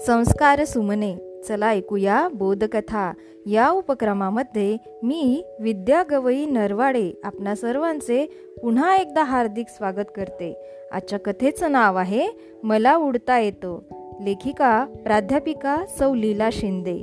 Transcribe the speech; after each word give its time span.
संस्कार 0.00 0.64
सुमने. 0.64 1.42
चला 1.48 1.68
ऐकूया 1.68 2.28
बोधकथा. 2.28 3.12
या 3.46 3.70
उपक्रमामध्ये 3.70 4.76
मी 5.02 5.44
विद्या 5.60 6.02
गवई 6.10 6.46
नरवाडे 6.46 7.12
आपणा 7.24 7.54
सर्वांचे 7.54 8.26
पुन्हा 8.62 8.96
एकदा 8.96 9.22
हार्दिक 9.22 9.68
स्वागत 9.68 10.04
करते. 10.16 10.56
आजच्या 10.92 11.18
कथेचं 11.18 11.72
नाव 11.72 11.96
आहे 11.96 12.26
मला 12.62 12.96
उडता 12.96 13.38
येतो. 13.38 13.84
लेखिका 14.22 14.84
प्राध्यापिका 14.84 15.84
सौ 15.98 16.14
लीला 16.14 16.48
शिंदे. 16.52 17.02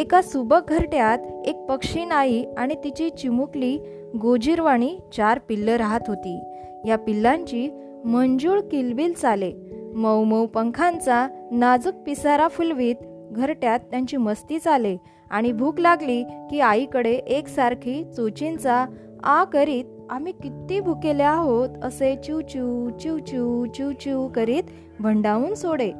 एका 0.00 0.22
सुबक 0.22 0.60
घरट्यात 0.68 1.18
एक 1.46 1.56
पक्षी 1.56 2.04
नाई 2.04 2.44
आणि 2.58 2.74
तिची 2.74 3.10
चिमुकली 3.10 3.78
गोजीरवाणी 4.20 4.98
चार 5.16 5.38
पिल्लं 5.48 5.76
राहत 5.76 6.00
होती. 6.08 6.40
या 6.86 6.96
पिल्लांची 6.96 7.70
मंजूळ 8.04 8.60
किलबिल 8.60 9.12
चाले. 9.12 9.52
मऊ 9.96 10.24
मऊ 10.24 10.46
पंखांचा 10.46 11.28
नाजूक 11.50 11.94
पिसारा 11.94 12.48
फुलवीत 12.48 12.94
घरट्यात 13.32 13.80
त्यांची 13.90 14.16
मस्ती 14.16 14.58
चाले 14.58 14.96
आणि 15.30 15.52
भूक 15.52 15.80
लागली 15.80 16.22
की 16.22 16.60
आईकडे 16.60 17.12
एकसारखी 17.12 18.04
चुचींचा 18.04 18.86
आ 19.22 19.44
करीत 19.44 19.84
आम्ही 20.10 20.32
किती 20.32 20.80
भुकेले 20.80 21.22
आहोत 21.22 21.68
असे 21.82 22.16
चिव 22.16 22.40
चिव 22.40 22.88
चिव 23.00 23.64
चिव 23.64 23.92
चिव 23.92 24.28
करीत 24.28 24.62
भंडावून 25.00 25.54
सोडे. 25.54 25.92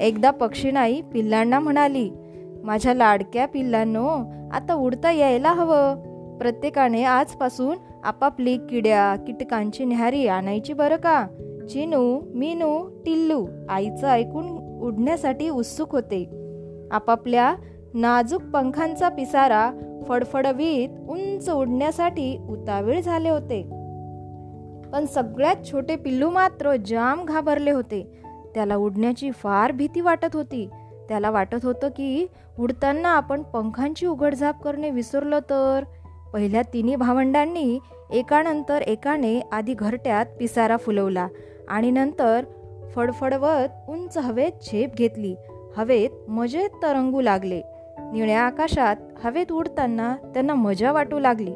एकदा 0.00 0.30
पक्षीनाई 0.30 1.00
पिल्लांना 1.12 1.60
म्हणाली 1.60 2.10
माझ्या 2.64 2.94
लाडक्या 2.94 3.46
पिल्लांनो 3.46 4.08
आता 4.52 4.74
उडता 4.74 5.10
यायला 5.10 5.52
हवं. 5.52 6.12
प्रत्येकाने 6.38 7.04
आजपासून 7.04 7.76
आपापली 8.04 8.56
किड्या 8.70 9.16
कीटकांची 9.16 9.84
न्याहारी 9.84 10.26
आणायची 10.26 10.72
बरं 10.72 10.96
का? 10.96 11.26
चिनू 11.68 12.20
मीनू 12.34 13.02
टिल्लू 13.06 13.46
आईचं 13.68 14.08
ऐकून 14.08 14.46
उडण्यासाठी 14.82 15.48
उत्सुक 15.48 15.92
होते. 15.92 16.24
आपापल्या 16.90 17.54
नाजूक 17.94 18.42
पंखांचा 18.42 19.08
पिसारा 19.08 19.70
फडफडवीत 20.08 20.88
उंच 21.08 21.50
उडण्यासाठी 21.50 22.36
उतावीळ 22.50 23.00
झाले 23.00 23.28
होते. 23.28 23.62
पण 24.92 25.04
सगळ्यात 25.14 25.56
छोटे 25.72 25.96
पिल्लू 25.96 26.30
मात्र 26.30 26.76
जाम 26.76 27.24
घाबरले 27.24 27.70
होते. 27.70 28.20
त्याला 28.54 28.76
उडण्याची 28.76 29.30
फार 29.30 29.72
भीती 29.72 30.00
वाटत 30.00 30.34
होती. 30.34 30.68
त्याला 31.08 31.30
वाटत 31.30 31.58
होतं 31.62 31.88
की 31.88 32.26
उडताना 32.58 33.08
आपण 33.08 33.42
पंखांची 33.42 34.06
उघडझाप 34.06 34.62
करणे 34.62 34.90
विसरलो 34.90 35.40
तर? 35.40 35.84
पहिल्या 36.32 36.62
तिन्ही 36.62 36.96
भावंडांनी 36.96 37.78
एकानंतर 38.12 38.80
एकाने 38.80 39.40
आधी 39.52 39.74
घरट्यात 39.74 40.26
पिसारा 40.40 40.76
फुलवला. 40.76 41.28
आणि 41.72 41.90
नंतर 41.90 42.44
फडफडवत 42.96 43.90
उंच 43.90 44.18
हवेत 44.18 44.52
झेप 44.62 44.94
घेतली. 44.94 45.34
हवेत 45.76 46.30
मजेत 46.30 46.68
तरंगू 46.82 47.20
लागले. 47.20 47.62
निळ्या 47.98 48.40
आकाशात 48.40 48.96
हवेत 49.24 49.52
उडताना 49.52 50.16
त्यांना 50.16 50.54
मजा 50.54 50.92
वाटू 50.92 51.18
लागली. 51.18 51.54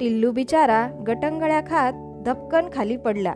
टिल्लू 0.00 0.32
बिचारा 0.32 0.88
गटंगळ्या 1.08 1.60
खात 1.60 1.92
धपकन 2.26 2.66
खाली 2.72 2.96
पडला. 2.96 3.32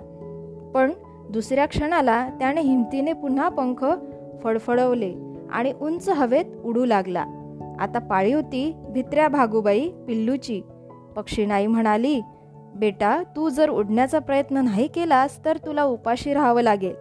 पण 0.75 0.93
दुसऱ्या 1.31 1.67
क्षणाला 1.67 2.29
त्याने 2.29 2.61
हिमतीने 2.61 3.13
पुन्हा 3.13 3.49
पंख 3.49 3.85
फडफडवले 4.45 5.15
आणि 5.51 5.73
उंच 5.81 6.09
हवेत 6.09 6.45
उडू 6.65 6.85
लागला. 6.85 7.25
आता 7.81 7.99
पाळी 7.99 8.33
होती 8.33 8.75
भित्र्या 8.89 9.29
भागूबाई 9.29 9.89
पिल्लूची. 9.89 10.61
पक्षीनाई 11.17 11.67
म्हणाली 11.67 12.21
बेटा 12.77 13.23
तू 13.37 13.49
जर 13.49 13.69
उडण्याचा 13.69 14.19
प्रयत्न 14.19 14.57
नाही 14.57 14.87
केलास 14.87 15.45
तर 15.45 15.57
तुला 15.57 15.85
उपाशी 15.85 16.35
राहावं 16.35 16.63
लागेल. 16.63 16.95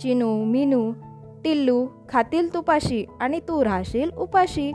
चिनू 0.00 0.44
मिनू 0.44 0.92
टिल्लू 1.44 1.86
खातील 2.08 2.54
तुपाशी 2.54 3.04
आणि 3.20 3.40
तू 3.48 3.64
राहशील 3.64 4.10
उपाशी. 4.18 4.72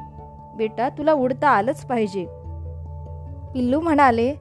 बेटा 0.57 0.89
तुला 0.89 1.13
उडता 1.13 1.49
आलंच 1.49 1.85
पाहिजे. 1.85 2.25
पिल्लू 3.53 3.79
म्हणाले 3.79 4.35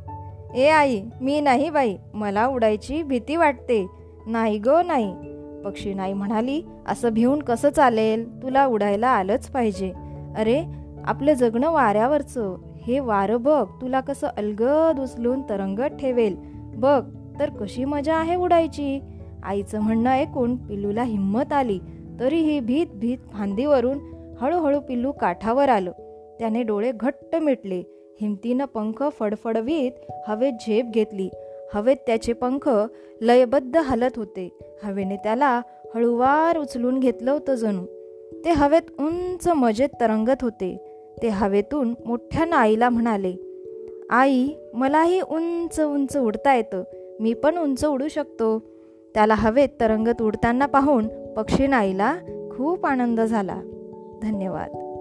ए 0.54 0.68
आई 0.68 1.02
मी 1.20 1.40
नाही 1.40 1.70
बाई 1.70 1.96
मला 2.14 2.46
उडायची 2.46 3.02
भीती 3.02 3.36
वाटते. 3.36 3.86
नाही 4.26 4.58
गो 4.58 4.82
नाही. 4.82 5.14
पक्षी 5.64 5.94
नाही 5.94 6.12
म्हणाली 6.12 6.62
असं 6.88 7.08
भिवून 7.08 7.42
कसं 7.42 7.70
चालेल? 7.70 8.42
तुला 8.42 8.66
उडायला 8.66 9.08
आलंच 9.08 9.46
पाहिजे. 9.46 9.92
अरे 10.36 10.64
आपलं 11.04 11.32
जगणं 11.32 11.70
वाऱ्यावरचं. 11.70 12.56
हे 12.86 13.00
वारं 13.00 13.42
बघ 13.42 13.66
तुला 13.80 14.00
कसं 14.00 14.26
अलगद 14.36 15.00
उचलून 15.00 15.42
तरंगत 15.42 15.96
ठेवेल. 16.00 16.36
बघ 16.74 17.04
तर 17.40 17.50
कशी 17.50 17.84
मजा 17.84 18.14
आहे 18.14 18.34
उडायची? 18.34 19.00
आईचं 19.42 19.80
म्हणणं 19.80 20.10
ऐकून 20.10 20.56
पिल्लूला 20.56 21.02
हिंमत 21.02 21.52
आली 21.52 21.78
तरीही 22.20 22.60
भीत 22.60 22.86
भीत 22.94 23.18
फांदीवरून 23.32 23.98
हळूहळू 24.40 24.80
पिल्लू 24.80 25.12
काठावर 25.12 25.68
आलं. 25.68 25.90
त्याने 26.38 26.62
डोळे 26.62 26.92
घट्ट 26.92 27.36
मिटले. 27.36 27.82
हिमतीनं 28.20 28.64
पंख 28.64 29.04
फडफडवीत 29.20 29.92
हवेत 30.28 30.52
झेप 30.52 30.84
घेतली. 30.84 31.30
हवेत 31.74 31.96
त्याचे 32.06 32.32
पंख 32.32 32.70
लयबद्ध 33.20 33.76
हलत 33.76 34.16
होते. 34.16 34.58
हवेने 34.84 35.16
त्याला 35.16 35.60
हळूवार 35.94 36.58
उचलून 36.58 36.98
घेतलं 36.98 37.30
होतं 37.30 37.54
जणू. 37.54 37.84
ते 38.44 38.50
हवेत 38.50 39.00
उंच 39.00 39.48
मजेत 39.48 39.88
तरंगत 40.00 40.42
होते. 40.42 40.91
ते 41.22 41.28
हवेतून 41.28 41.94
मोठ्या 42.06 42.56
आईला 42.56 42.88
म्हणाले 42.88 43.34
आई 44.10 44.48
मलाही 44.74 45.20
उंच 45.20 45.80
उंच 45.80 46.16
उडता 46.16 46.54
येतं. 46.54 46.82
मी 47.20 47.34
पण 47.34 47.58
उंच 47.58 47.84
उडू 47.84 48.08
शकतो. 48.08 48.58
त्याला 49.14 49.34
हवेत 49.34 49.68
तरंगत 49.80 50.22
उडताना 50.22 50.66
पाहून 50.66 51.34
पक्षी 51.34 51.66
नाईला 51.66 52.16
खूप 52.56 52.86
आनंद 52.86 53.20
झाला. 53.20 53.60
धन्यवाद. 54.22 54.91